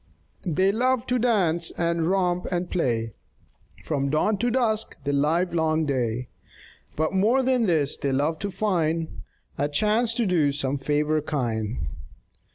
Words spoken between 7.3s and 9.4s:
than this they love to find